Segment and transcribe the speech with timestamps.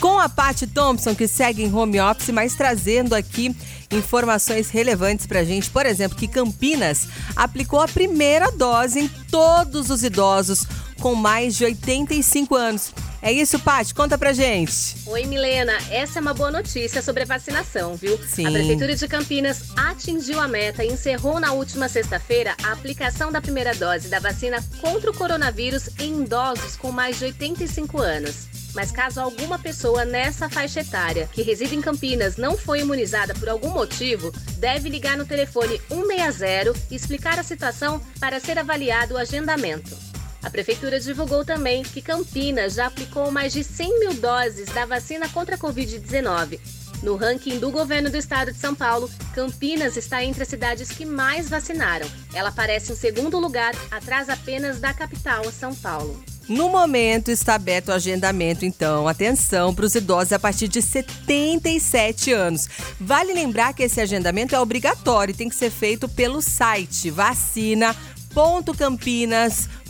[0.00, 3.54] com a Paty Thompson, que segue em home office, mas trazendo aqui
[3.90, 5.70] informações relevantes pra gente.
[5.70, 10.66] Por exemplo, que Campinas aplicou a primeira dose em todos os idosos
[11.00, 12.92] com mais de 85 anos.
[13.20, 13.94] É isso, Paty?
[13.94, 14.96] Conta pra gente.
[15.06, 15.76] Oi, Milena.
[15.90, 18.16] Essa é uma boa notícia sobre a vacinação, viu?
[18.24, 18.46] Sim.
[18.46, 23.40] A Prefeitura de Campinas atingiu a meta e encerrou na última sexta-feira a aplicação da
[23.40, 28.57] primeira dose da vacina contra o coronavírus em idosos com mais de 85 anos.
[28.78, 33.48] Mas caso alguma pessoa nessa faixa etária que reside em Campinas não foi imunizada por
[33.48, 39.18] algum motivo, deve ligar no telefone 160 e explicar a situação para ser avaliado o
[39.18, 39.96] agendamento.
[40.40, 45.28] A Prefeitura divulgou também que Campinas já aplicou mais de 100 mil doses da vacina
[45.28, 46.60] contra a Covid-19.
[47.02, 51.04] No ranking do governo do estado de São Paulo, Campinas está entre as cidades que
[51.04, 52.06] mais vacinaram.
[52.32, 56.22] Ela aparece em segundo lugar, atrás apenas da capital, São Paulo.
[56.48, 62.32] No momento está aberto o agendamento, então, atenção para os idosos a partir de 77
[62.32, 62.66] anos.
[62.98, 69.87] Vale lembrar que esse agendamento é obrigatório e tem que ser feito pelo site vacina.campinas.com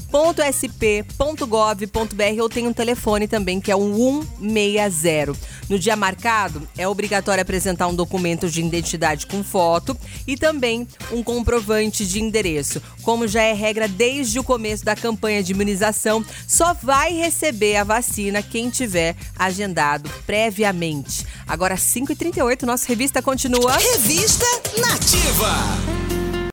[0.53, 5.33] sp.gov.br ou tem um telefone também que é o 160.
[5.69, 11.23] No dia marcado, é obrigatório apresentar um documento de identidade com foto e também um
[11.23, 12.81] comprovante de endereço.
[13.03, 17.84] Como já é regra desde o começo da campanha de imunização, só vai receber a
[17.84, 21.27] vacina quem tiver agendado previamente.
[21.47, 23.77] Agora, 5h38, nossa revista continua.
[23.77, 24.47] Revista
[24.79, 25.97] Nativa.